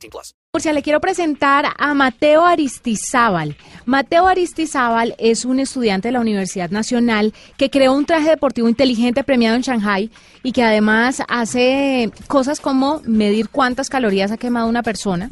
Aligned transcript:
18 0.00 0.10
plus. 0.10 0.34
Murcia, 0.52 0.72
le 0.72 0.82
quiero 0.82 1.00
presentar 1.00 1.66
a 1.78 1.94
Mateo 1.94 2.44
Aristizábal. 2.44 3.56
Mateo 3.84 4.26
Aristizábal 4.26 5.14
es 5.18 5.44
un 5.44 5.60
estudiante 5.60 6.08
de 6.08 6.12
la 6.12 6.20
Universidad 6.20 6.70
Nacional 6.70 7.32
que 7.56 7.70
creó 7.70 7.92
un 7.92 8.04
traje 8.04 8.30
deportivo 8.30 8.68
inteligente 8.68 9.22
premiado 9.22 9.56
en 9.56 9.62
Shanghai 9.62 10.10
y 10.42 10.52
que 10.52 10.64
además 10.64 11.22
hace 11.28 12.10
cosas 12.26 12.60
como 12.60 13.00
medir 13.04 13.48
cuántas 13.48 13.88
calorías 13.88 14.32
ha 14.32 14.38
quemado 14.38 14.68
una 14.68 14.82
persona, 14.82 15.30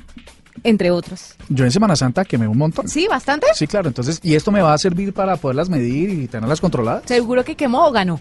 entre 0.63 0.93
otras. 0.93 1.37
Yo 1.49 1.65
en 1.65 1.73
Semana 1.73 1.97
Santa 1.97 2.25
quemé 2.25 2.47
un 2.47 2.59
montón. 2.59 2.89
Sí, 2.89 3.09
bastante. 3.09 3.49
Sí, 3.55 3.67
claro. 3.67 3.89
Entonces, 3.89 4.21
¿y 4.23 4.37
esto 4.37 4.53
me 4.53 4.63
va 4.63 4.73
a 4.73 4.79
servir 4.79 5.13
para 5.13 5.37
poderlas 5.37 5.69
medir 5.69 6.11
y 6.11 6.29
tenerlas 6.29 6.61
controladas? 6.61 7.03
Seguro 7.07 7.45
que 7.45 7.57
quemó 7.57 7.89
o 7.89 7.91
ganó. 7.91 8.21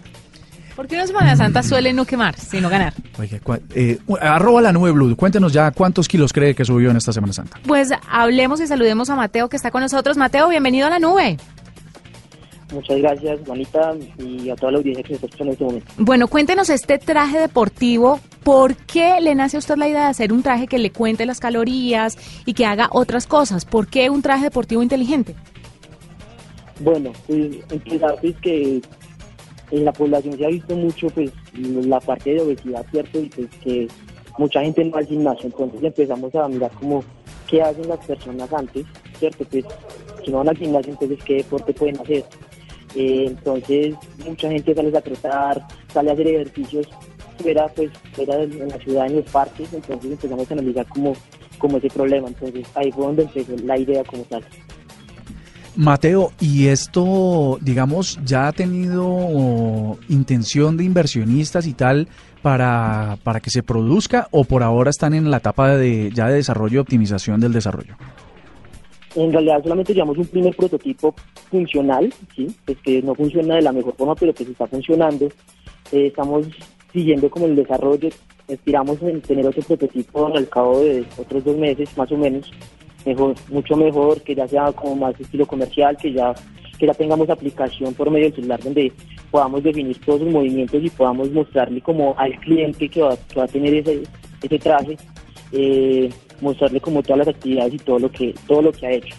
Porque 0.78 0.94
una 0.94 1.08
Semana 1.08 1.34
Santa 1.34 1.64
suele 1.64 1.92
no 1.92 2.04
quemar, 2.04 2.38
sino 2.38 2.68
ganar. 2.70 2.92
Oye, 3.18 3.40
cua- 3.42 3.60
eh, 3.74 3.98
arroba 4.20 4.60
la 4.60 4.70
nube 4.72 4.92
blue. 4.92 5.16
Cuéntenos 5.16 5.52
ya 5.52 5.72
cuántos 5.72 6.06
kilos 6.06 6.32
cree 6.32 6.54
que 6.54 6.64
subió 6.64 6.92
en 6.92 6.96
esta 6.96 7.12
Semana 7.12 7.32
Santa. 7.32 7.58
Pues 7.66 7.90
hablemos 8.08 8.60
y 8.60 8.68
saludemos 8.68 9.10
a 9.10 9.16
Mateo 9.16 9.48
que 9.48 9.56
está 9.56 9.72
con 9.72 9.80
nosotros. 9.82 10.16
Mateo, 10.16 10.48
bienvenido 10.48 10.86
a 10.86 10.90
la 10.90 11.00
nube. 11.00 11.36
Muchas 12.72 12.96
gracias, 12.98 13.40
Juanita, 13.44 13.92
y 14.18 14.50
a 14.50 14.54
toda 14.54 14.70
la 14.70 14.78
audiencia 14.78 15.02
que 15.02 15.08
se 15.08 15.14
está 15.14 15.26
escuchando 15.26 15.50
en 15.50 15.52
este 15.54 15.64
momento. 15.64 15.92
Bueno, 15.98 16.28
cuéntenos 16.28 16.70
este 16.70 16.98
traje 16.98 17.40
deportivo. 17.40 18.20
¿Por 18.44 18.76
qué 18.76 19.20
le 19.20 19.34
nace 19.34 19.56
a 19.56 19.58
usted 19.58 19.74
la 19.78 19.88
idea 19.88 20.02
de 20.02 20.10
hacer 20.10 20.32
un 20.32 20.44
traje 20.44 20.68
que 20.68 20.78
le 20.78 20.92
cuente 20.92 21.26
las 21.26 21.40
calorías 21.40 22.16
y 22.46 22.54
que 22.54 22.66
haga 22.66 22.86
otras 22.92 23.26
cosas? 23.26 23.64
¿Por 23.64 23.88
qué 23.88 24.10
un 24.10 24.22
traje 24.22 24.44
deportivo 24.44 24.80
inteligente? 24.84 25.34
Bueno, 26.78 27.10
pues 27.26 27.56
empezar 27.70 28.14
pues 28.20 28.36
que 28.40 28.80
en 29.70 29.84
la 29.84 29.92
población 29.92 30.36
se 30.36 30.44
ha 30.44 30.48
visto 30.48 30.74
mucho 30.74 31.08
pues 31.10 31.30
la 31.54 32.00
parte 32.00 32.34
de 32.34 32.40
obesidad, 32.40 32.84
¿cierto? 32.90 33.20
Y 33.20 33.28
pues 33.28 33.48
que 33.62 33.88
mucha 34.38 34.62
gente 34.62 34.84
no 34.84 34.92
va 34.92 35.00
al 35.00 35.06
gimnasio, 35.06 35.46
entonces 35.46 35.82
empezamos 35.82 36.34
a 36.34 36.48
mirar 36.48 36.70
como 36.72 37.04
qué 37.48 37.62
hacen 37.62 37.88
las 37.88 38.04
personas 38.06 38.52
antes, 38.52 38.86
¿cierto? 39.18 39.44
Pues 39.50 39.64
si 40.24 40.30
no 40.30 40.38
van 40.38 40.50
al 40.50 40.56
gimnasio, 40.56 40.92
entonces 40.92 41.18
qué 41.24 41.36
deporte 41.36 41.72
pueden 41.72 42.00
hacer. 42.00 42.24
Eh, 42.94 43.24
entonces 43.26 43.94
mucha 44.24 44.48
gente 44.48 44.74
sale 44.74 44.96
a 44.96 45.00
trotar, 45.00 45.66
sale 45.92 46.10
a 46.10 46.12
hacer 46.14 46.28
ejercicios 46.28 46.88
fuera, 47.38 47.68
pues 47.68 47.90
fuera 48.12 48.42
en 48.42 48.68
la 48.68 48.78
ciudad, 48.78 49.06
en 49.06 49.16
los 49.16 49.30
parques, 49.30 49.72
entonces 49.72 50.12
empezamos 50.12 50.50
a 50.50 50.54
analizar 50.54 50.86
como, 50.88 51.12
como 51.58 51.78
ese 51.78 51.88
problema, 51.90 52.28
entonces 52.28 52.66
ahí 52.74 52.90
fue 52.90 53.06
donde 53.06 53.22
empezó 53.22 53.52
la 53.64 53.78
idea 53.78 54.02
como 54.04 54.22
tal. 54.24 54.42
Mateo, 55.78 56.32
¿y 56.40 56.66
esto, 56.66 57.56
digamos, 57.60 58.18
ya 58.24 58.48
ha 58.48 58.52
tenido 58.52 59.96
intención 60.08 60.76
de 60.76 60.82
inversionistas 60.82 61.68
y 61.68 61.72
tal 61.72 62.08
para, 62.42 63.16
para 63.22 63.38
que 63.38 63.50
se 63.50 63.62
produzca 63.62 64.26
o 64.32 64.42
por 64.42 64.64
ahora 64.64 64.90
están 64.90 65.14
en 65.14 65.30
la 65.30 65.36
etapa 65.36 65.76
de, 65.76 66.10
ya 66.12 66.26
de 66.26 66.34
desarrollo 66.34 66.74
y 66.74 66.78
optimización 66.78 67.38
del 67.38 67.52
desarrollo? 67.52 67.94
En 69.14 69.32
realidad 69.32 69.62
solamente 69.62 69.94
llevamos 69.94 70.18
un 70.18 70.26
primer 70.26 70.56
prototipo 70.56 71.14
funcional, 71.48 72.12
¿sí? 72.34 72.48
pues 72.64 72.78
que 72.78 73.00
no 73.00 73.14
funciona 73.14 73.54
de 73.54 73.62
la 73.62 73.70
mejor 73.70 73.94
forma, 73.94 74.16
pero 74.16 74.34
que 74.34 74.46
sí 74.46 74.50
está 74.50 74.66
funcionando. 74.66 75.26
Eh, 75.92 76.08
estamos 76.08 76.48
siguiendo 76.92 77.30
como 77.30 77.46
el 77.46 77.54
desarrollo, 77.54 78.08
esperamos 78.48 79.00
en 79.02 79.20
tener 79.20 79.46
otro 79.46 79.62
prototipo 79.62 80.26
al 80.26 80.48
cabo 80.48 80.80
de 80.80 81.06
otros 81.16 81.44
dos 81.44 81.56
meses 81.56 81.96
más 81.96 82.10
o 82.10 82.16
menos, 82.16 82.50
mejor, 83.04 83.34
mucho 83.48 83.76
mejor, 83.76 84.20
que 84.22 84.34
ya 84.34 84.46
sea 84.48 84.72
como 84.72 84.96
más 84.96 85.20
estilo 85.20 85.46
comercial, 85.46 85.96
que 85.96 86.12
ya, 86.12 86.34
que 86.78 86.86
ya 86.86 86.94
tengamos 86.94 87.28
aplicación 87.30 87.94
por 87.94 88.10
medio 88.10 88.26
del 88.26 88.34
celular 88.34 88.60
donde 88.62 88.92
podamos 89.30 89.62
definir 89.62 89.98
todos 90.04 90.20
los 90.20 90.32
movimientos 90.32 90.82
y 90.82 90.90
podamos 90.90 91.30
mostrarle 91.30 91.80
como 91.80 92.14
al 92.18 92.38
cliente 92.40 92.88
que 92.88 93.02
va, 93.02 93.16
que 93.16 93.38
va 93.38 93.44
a 93.44 93.48
tener 93.48 93.74
ese, 93.74 94.02
ese 94.42 94.58
traje, 94.58 94.96
eh, 95.52 96.10
mostrarle 96.40 96.80
como 96.80 97.02
todas 97.02 97.18
las 97.18 97.28
actividades 97.28 97.74
y 97.74 97.78
todo 97.78 97.98
lo 97.98 98.10
que, 98.10 98.34
todo 98.46 98.62
lo 98.62 98.72
que 98.72 98.86
ha 98.86 98.92
hecho. 98.92 99.14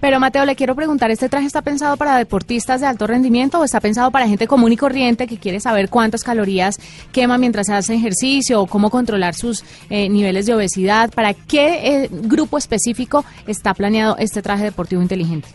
Pero 0.00 0.18
Mateo, 0.18 0.44
le 0.44 0.56
quiero 0.56 0.74
preguntar, 0.74 1.10
¿este 1.10 1.28
traje 1.28 1.46
está 1.46 1.62
pensado 1.62 1.96
para 1.96 2.16
deportistas 2.16 2.80
de 2.80 2.86
alto 2.86 3.06
rendimiento 3.06 3.60
o 3.60 3.64
está 3.64 3.80
pensado 3.80 4.10
para 4.10 4.26
gente 4.26 4.46
común 4.46 4.72
y 4.72 4.76
corriente 4.76 5.26
que 5.26 5.36
quiere 5.36 5.60
saber 5.60 5.88
cuántas 5.88 6.24
calorías 6.24 6.78
quema 7.12 7.38
mientras 7.38 7.68
hace 7.68 7.94
ejercicio 7.94 8.62
o 8.62 8.66
cómo 8.66 8.90
controlar 8.90 9.34
sus 9.34 9.64
eh, 9.90 10.08
niveles 10.08 10.46
de 10.46 10.54
obesidad? 10.54 11.10
¿Para 11.10 11.34
qué 11.34 12.04
eh, 12.04 12.08
grupo 12.10 12.58
específico 12.58 13.24
está 13.46 13.74
planeado 13.74 14.16
este 14.18 14.42
traje 14.42 14.64
deportivo 14.64 15.02
inteligente? 15.02 15.48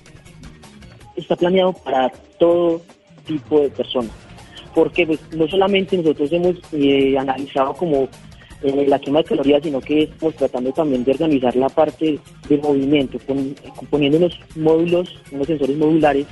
está 1.15 1.35
planeado 1.35 1.73
para 1.73 2.09
todo 2.37 2.81
tipo 3.25 3.61
de 3.61 3.69
personas. 3.69 4.11
Porque 4.73 5.05
pues, 5.05 5.19
no 5.31 5.47
solamente 5.47 5.97
nosotros 5.97 6.31
hemos 6.31 6.55
eh, 6.73 7.17
analizado 7.17 7.73
como 7.73 8.09
eh, 8.65 8.85
la 8.87 8.99
quema 8.99 9.19
de 9.19 9.25
calorías, 9.25 9.63
sino 9.63 9.79
que 9.81 10.03
estamos 10.03 10.35
tratando 10.35 10.71
también 10.71 11.03
de 11.03 11.11
organizar 11.11 11.55
la 11.55 11.69
parte 11.69 12.19
de 12.49 12.57
movimiento, 12.57 13.19
con, 13.25 13.55
poniendo 13.89 14.17
unos 14.17 14.39
módulos, 14.55 15.09
unos 15.31 15.47
sensores 15.47 15.77
modulares 15.77 16.25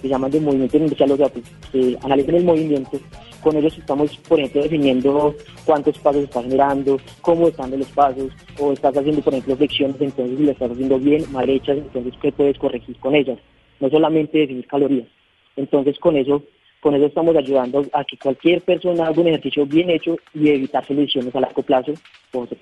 que 0.00 0.08
llaman 0.08 0.30
de 0.30 0.40
movimiento 0.40 0.76
inercial, 0.76 1.12
o 1.12 1.16
sea, 1.16 1.28
pues, 1.28 1.44
que 1.72 1.96
analizan 2.02 2.34
el 2.34 2.44
movimiento. 2.44 2.98
Con 3.42 3.56
ellos 3.56 3.76
estamos, 3.76 4.16
por 4.28 4.38
ejemplo, 4.38 4.62
definiendo 4.62 5.34
cuántos 5.64 5.98
pasos 5.98 6.24
está 6.24 6.42
generando, 6.42 6.98
cómo 7.20 7.48
están 7.48 7.78
los 7.78 7.88
pasos, 7.88 8.32
o 8.58 8.72
estás 8.72 8.96
haciendo, 8.96 9.22
por 9.22 9.34
ejemplo, 9.34 9.56
flexiones, 9.56 9.96
entonces 10.00 10.38
si 10.38 10.44
las 10.44 10.54
estás 10.54 10.70
haciendo 10.70 10.98
bien, 10.98 11.30
mal 11.30 11.48
hechas, 11.48 11.76
entonces 11.76 12.14
qué 12.20 12.32
puedes 12.32 12.58
corregir 12.58 12.96
con 12.98 13.14
ellas 13.14 13.38
no 13.80 13.90
solamente 13.90 14.38
definir 14.38 14.66
calorías. 14.66 15.08
Entonces 15.56 15.98
con 15.98 16.16
eso, 16.16 16.42
con 16.84 16.94
eso 16.94 17.06
estamos 17.06 17.34
ayudando 17.34 17.82
a 17.94 18.04
que 18.04 18.18
cualquier 18.18 18.60
persona 18.60 19.06
haga 19.06 19.18
un 19.18 19.28
ejercicio 19.28 19.64
bien 19.64 19.88
hecho 19.88 20.18
y 20.34 20.50
evitarse 20.50 20.92
lesiones 20.92 21.34
a 21.34 21.40
largo 21.40 21.62
plazo 21.62 21.94
como 22.30 22.46
se. 22.46 22.56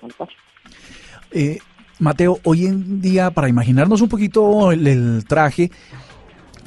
Eh, 1.33 1.57
Mateo, 1.99 2.39
hoy 2.45 2.67
en 2.67 3.01
día, 3.01 3.31
para 3.31 3.49
imaginarnos 3.49 3.99
un 3.99 4.07
poquito 4.07 4.71
el, 4.71 4.87
el 4.87 5.25
traje, 5.25 5.71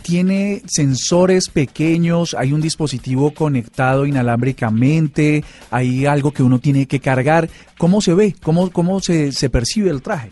tiene 0.02 0.60
sensores 0.66 1.48
pequeños, 1.48 2.34
hay 2.34 2.52
un 2.52 2.60
dispositivo 2.60 3.30
conectado 3.30 4.04
inalámbricamente, 4.04 5.42
hay 5.70 6.04
algo 6.04 6.32
que 6.32 6.42
uno 6.42 6.58
tiene 6.58 6.84
que 6.84 7.00
cargar. 7.00 7.48
¿Cómo 7.78 8.02
se 8.02 8.12
ve? 8.12 8.34
¿Cómo, 8.42 8.70
cómo 8.70 9.00
se, 9.00 9.32
se 9.32 9.48
percibe 9.48 9.88
el 9.88 10.02
traje? 10.02 10.28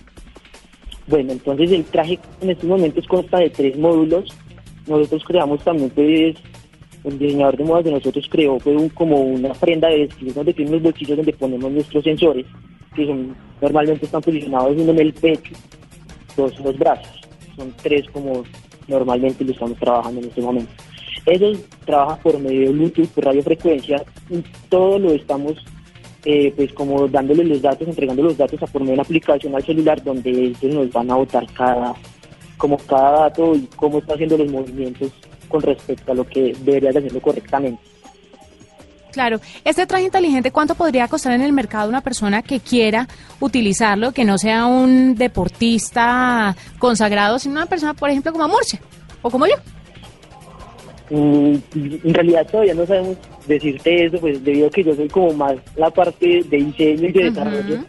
Bueno, 1.06 1.32
entonces 1.32 1.72
el 1.72 1.84
traje 1.84 2.18
en 2.42 2.50
estos 2.50 2.68
momentos 2.68 3.06
consta 3.06 3.38
de 3.38 3.48
tres 3.48 3.78
módulos. 3.78 4.28
Nosotros 4.86 5.24
creamos 5.26 5.64
también, 5.64 5.88
pues, 5.88 6.36
el 7.04 7.18
diseñador 7.18 7.56
de 7.56 7.64
modas 7.64 7.84
de 7.84 7.92
nosotros 7.92 8.26
creó 8.30 8.58
fue 8.58 8.74
un, 8.74 8.88
como 8.88 9.20
una 9.20 9.52
prenda 9.52 9.88
de 9.88 10.06
vestir 10.06 10.32
donde 10.32 10.54
tiene 10.54 10.70
unos 10.70 10.82
bolsillos 10.82 11.16
donde 11.18 11.32
ponemos 11.34 11.70
nuestros 11.70 12.02
sensores, 12.02 12.46
que 12.94 13.06
son 13.06 13.36
normalmente 13.60 14.06
están 14.06 14.22
posicionados 14.22 14.76
uno 14.76 14.92
en 14.92 14.98
el 14.98 15.12
pecho, 15.12 15.52
dos 16.36 16.52
en 16.58 16.64
los 16.64 16.78
brazos. 16.78 17.20
Son 17.56 17.72
tres 17.82 18.06
como 18.10 18.42
normalmente 18.88 19.44
lo 19.44 19.52
estamos 19.52 19.78
trabajando 19.78 20.20
en 20.20 20.28
este 20.28 20.40
momento. 20.40 20.72
Ellos 21.26 21.58
trabajan 21.84 22.18
por 22.22 22.38
medio 22.38 22.68
de 22.68 22.72
Bluetooth, 22.72 23.08
por 23.08 23.24
radiofrecuencia, 23.24 24.02
y 24.28 24.42
todo 24.68 24.98
lo 24.98 25.12
estamos 25.12 25.54
eh, 26.24 26.52
pues 26.56 26.72
como 26.72 27.06
dándole 27.06 27.44
los 27.44 27.60
datos, 27.60 27.86
entregando 27.86 28.22
los 28.22 28.36
datos 28.36 28.62
a 28.62 28.66
por 28.66 28.80
medio 28.80 28.92
de 28.92 29.00
una 29.00 29.02
aplicación 29.02 29.54
al 29.54 29.62
celular 29.62 30.02
donde 30.02 30.30
ellos 30.30 30.74
nos 30.74 30.90
van 30.90 31.10
a 31.10 31.16
votar 31.16 31.46
cada, 31.52 31.94
como 32.56 32.78
cada 32.78 33.20
dato 33.20 33.54
y 33.54 33.68
cómo 33.76 33.98
está 33.98 34.14
haciendo 34.14 34.38
los 34.38 34.50
movimientos 34.50 35.12
con 35.54 35.62
respecto 35.62 36.10
a 36.10 36.16
lo 36.16 36.26
que 36.26 36.52
debería 36.64 36.90
de 36.90 36.98
hacerlo 36.98 37.20
correctamente. 37.20 37.80
Claro, 39.12 39.38
este 39.64 39.86
traje 39.86 40.06
inteligente, 40.06 40.50
¿cuánto 40.50 40.74
podría 40.74 41.06
costar 41.06 41.32
en 41.32 41.42
el 41.42 41.52
mercado 41.52 41.88
una 41.88 42.00
persona 42.00 42.42
que 42.42 42.58
quiera 42.58 43.06
utilizarlo, 43.38 44.10
que 44.10 44.24
no 44.24 44.36
sea 44.36 44.66
un 44.66 45.14
deportista 45.14 46.56
consagrado, 46.80 47.38
sino 47.38 47.54
una 47.54 47.66
persona, 47.66 47.94
por 47.94 48.10
ejemplo, 48.10 48.32
como 48.32 48.48
Murcia 48.48 48.80
o 49.22 49.30
como 49.30 49.46
yo? 49.46 49.54
Mm, 51.10 51.54
en 52.02 52.14
realidad 52.14 52.48
todavía 52.50 52.74
no 52.74 52.84
sabemos 52.84 53.16
decirte 53.46 54.06
eso, 54.06 54.18
pues 54.18 54.42
debido 54.42 54.66
a 54.66 54.70
que 54.70 54.82
yo 54.82 54.96
soy 54.96 55.08
como 55.08 55.32
más 55.34 55.54
la 55.76 55.88
parte 55.88 56.42
de 56.50 56.56
diseño 56.56 57.08
y 57.10 57.12
de 57.12 57.24
desarrollo. 57.30 57.84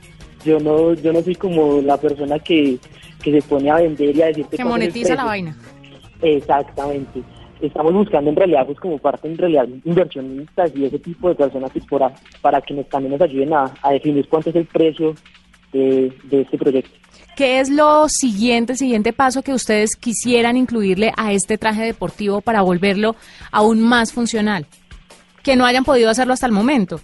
Yo 0.46 0.60
no, 0.60 0.94
yo 0.94 1.12
no 1.12 1.24
soy 1.24 1.34
como 1.34 1.82
la 1.82 1.98
persona 1.98 2.38
que, 2.38 2.78
que 3.24 3.42
se 3.42 3.48
pone 3.48 3.72
a 3.72 3.78
vender 3.78 4.16
y 4.16 4.22
a 4.22 4.28
decirte 4.28 4.58
Que 4.58 4.64
monetiza 4.64 5.16
la 5.16 5.24
vaina. 5.24 5.58
Exactamente. 6.22 7.24
Estamos 7.62 7.94
buscando 7.94 8.30
en 8.30 8.36
realidad, 8.36 8.66
pues 8.66 8.80
como 8.80 8.98
parte 8.98 9.28
en 9.28 9.38
realidad 9.38 9.68
inversionistas 9.86 10.72
y 10.76 10.86
ese 10.86 11.00
tipo 11.00 11.30
de 11.30 11.36
personas 11.36 11.72
pues, 11.72 11.86
para, 11.86 12.14
para 12.42 12.62
que 12.62 12.74
nos, 12.74 12.88
también 12.90 13.14
nos 13.14 13.22
ayuden 13.22 13.54
a, 13.54 13.74
a 13.82 13.92
definir 13.92 14.28
cuánto 14.28 14.50
es 14.50 14.56
el 14.58 14.66
precio 14.66 15.16
de, 15.72 16.14
de 16.26 16.42
este 16.42 16.58
proyecto. 16.58 16.92
¿Qué 17.36 17.60
es 17.60 17.70
lo 17.70 18.08
siguiente, 18.08 18.74
el 18.74 18.78
siguiente 18.78 19.12
paso 19.12 19.42
que 19.42 19.54
ustedes 19.54 19.98
quisieran 19.98 20.56
incluirle 20.56 21.12
a 21.18 21.34
este 21.34 21.58
traje 21.58 21.84
deportivo 21.84 22.40
para 22.40 22.62
volverlo 22.62 23.16
aún 23.52 23.82
más 23.82 24.14
funcional? 24.14 24.66
Que 25.44 25.58
no 25.58 25.66
hayan 25.66 25.84
podido 25.84 26.10
hacerlo 26.10 26.34
hasta 26.34 26.46
el 26.46 26.54
momento. 26.54 27.02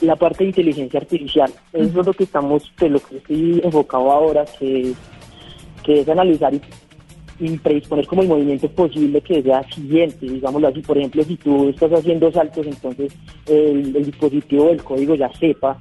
La 0.00 0.16
parte 0.16 0.42
de 0.42 0.50
inteligencia 0.50 0.98
artificial, 0.98 1.52
eso 1.72 2.00
es 2.00 2.06
lo 2.06 2.12
que 2.12 2.24
estamos, 2.24 2.72
de 2.78 2.88
lo 2.88 2.98
que 3.00 3.18
estoy 3.18 3.60
enfocado 3.62 4.10
ahora, 4.10 4.44
que, 4.58 4.92
que 5.84 6.00
es 6.00 6.08
analizar 6.08 6.52
y, 6.52 6.60
y 7.38 7.56
predisponer 7.58 8.06
como 8.06 8.22
el 8.22 8.28
movimiento 8.28 8.68
posible 8.70 9.20
que 9.20 9.42
sea 9.42 9.62
siguiente, 9.70 10.26
digámoslo 10.26 10.68
así. 10.68 10.80
Por 10.80 10.98
ejemplo, 10.98 11.24
si 11.24 11.36
tú 11.36 11.68
estás 11.68 11.92
haciendo 11.92 12.30
saltos, 12.32 12.66
entonces 12.66 13.12
el, 13.46 13.96
el 13.96 14.04
dispositivo 14.04 14.66
del 14.66 14.82
código 14.82 15.14
ya 15.14 15.30
sepa 15.34 15.78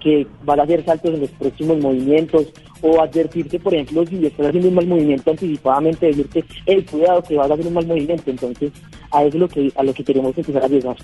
que 0.00 0.26
van 0.44 0.60
a 0.60 0.62
hacer 0.62 0.84
saltos 0.84 1.14
en 1.14 1.20
los 1.20 1.30
próximos 1.30 1.78
movimientos 1.78 2.52
o 2.80 3.00
advertirte, 3.00 3.58
por 3.58 3.74
ejemplo, 3.74 4.06
si 4.06 4.24
estás 4.24 4.46
haciendo 4.46 4.68
un 4.68 4.74
mal 4.74 4.86
movimiento 4.86 5.30
anticipadamente, 5.30 6.06
decirte, 6.06 6.44
hey, 6.66 6.84
cuidado 6.88 7.22
que 7.22 7.36
vas 7.36 7.50
a 7.50 7.54
hacer 7.54 7.66
un 7.66 7.74
mal 7.74 7.86
movimiento. 7.86 8.30
Entonces, 8.30 8.72
a 9.10 9.24
eso 9.24 9.36
es 9.36 9.40
lo 9.40 9.48
que, 9.48 9.72
a 9.74 9.82
lo 9.82 9.92
que 9.92 10.04
queremos 10.04 10.36
empezar 10.36 10.64
a 10.64 10.68
llegar. 10.68 10.96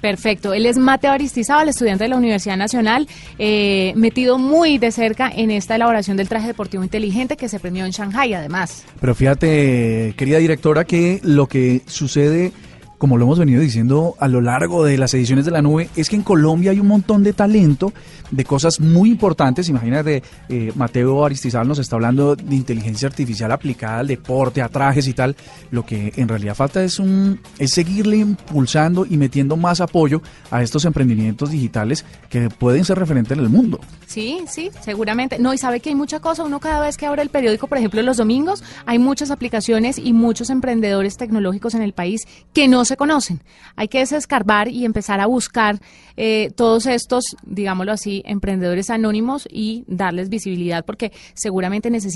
Perfecto. 0.00 0.52
Él 0.54 0.66
es 0.66 0.78
Mateo 0.78 1.12
Aristizábal, 1.12 1.68
estudiante 1.68 2.04
de 2.04 2.08
la 2.08 2.16
Universidad 2.16 2.56
Nacional, 2.56 3.06
eh, 3.38 3.92
metido 3.96 4.38
muy 4.38 4.78
de 4.78 4.92
cerca 4.92 5.30
en 5.34 5.50
esta 5.50 5.76
elaboración 5.76 6.16
del 6.16 6.28
traje 6.28 6.48
deportivo 6.48 6.82
inteligente 6.82 7.36
que 7.36 7.48
se 7.48 7.60
premió 7.60 7.84
en 7.84 7.92
Shanghai, 7.92 8.34
además. 8.34 8.84
Pero 9.00 9.14
fíjate, 9.14 10.14
querida 10.16 10.38
directora, 10.38 10.84
que 10.84 11.20
lo 11.22 11.46
que 11.46 11.82
sucede 11.86 12.52
como 13.00 13.16
lo 13.16 13.24
hemos 13.24 13.38
venido 13.38 13.62
diciendo 13.62 14.14
a 14.18 14.28
lo 14.28 14.42
largo 14.42 14.84
de 14.84 14.98
las 14.98 15.14
ediciones 15.14 15.46
de 15.46 15.50
la 15.50 15.62
nube, 15.62 15.88
es 15.96 16.10
que 16.10 16.16
en 16.16 16.22
Colombia 16.22 16.72
hay 16.72 16.80
un 16.80 16.86
montón 16.86 17.22
de 17.22 17.32
talento, 17.32 17.94
de 18.30 18.44
cosas 18.44 18.78
muy 18.78 19.08
importantes. 19.08 19.70
Imagínate, 19.70 20.22
eh, 20.50 20.70
Mateo 20.74 21.24
Aristizal 21.24 21.66
nos 21.66 21.78
está 21.78 21.96
hablando 21.96 22.36
de 22.36 22.54
inteligencia 22.54 23.08
artificial 23.08 23.50
aplicada 23.52 24.00
al 24.00 24.06
deporte, 24.06 24.60
a 24.60 24.68
trajes 24.68 25.08
y 25.08 25.14
tal. 25.14 25.34
Lo 25.70 25.86
que 25.86 26.12
en 26.14 26.28
realidad 26.28 26.54
falta 26.54 26.84
es 26.84 26.98
un 26.98 27.40
es 27.58 27.70
seguirle 27.70 28.18
impulsando 28.18 29.06
y 29.08 29.16
metiendo 29.16 29.56
más 29.56 29.80
apoyo 29.80 30.20
a 30.50 30.62
estos 30.62 30.84
emprendimientos 30.84 31.50
digitales 31.50 32.04
que 32.28 32.50
pueden 32.50 32.84
ser 32.84 32.98
referentes 32.98 33.38
en 33.38 33.42
el 33.42 33.48
mundo. 33.48 33.80
Sí, 34.06 34.40
sí, 34.46 34.70
seguramente. 34.82 35.38
No, 35.38 35.54
y 35.54 35.58
sabe 35.58 35.80
que 35.80 35.88
hay 35.88 35.94
mucha 35.94 36.20
cosa. 36.20 36.44
Uno 36.44 36.60
cada 36.60 36.84
vez 36.84 36.98
que 36.98 37.06
abre 37.06 37.22
el 37.22 37.30
periódico, 37.30 37.66
por 37.66 37.78
ejemplo, 37.78 38.02
los 38.02 38.18
domingos, 38.18 38.62
hay 38.84 38.98
muchas 38.98 39.30
aplicaciones 39.30 39.96
y 39.96 40.12
muchos 40.12 40.50
emprendedores 40.50 41.16
tecnológicos 41.16 41.74
en 41.74 41.80
el 41.80 41.94
país 41.94 42.28
que 42.52 42.68
no 42.68 42.84
se 42.90 42.96
conocen. 42.96 43.40
Hay 43.76 43.88
que 43.88 44.00
desescarbar 44.00 44.68
y 44.68 44.84
empezar 44.84 45.20
a 45.20 45.26
buscar 45.26 45.80
eh, 46.16 46.50
todos 46.56 46.86
estos, 46.86 47.24
digámoslo 47.42 47.92
así, 47.92 48.22
emprendedores 48.26 48.90
anónimos 48.90 49.48
y 49.50 49.84
darles 49.86 50.28
visibilidad 50.28 50.84
porque 50.84 51.12
seguramente 51.34 51.88
necesitan 51.88 52.10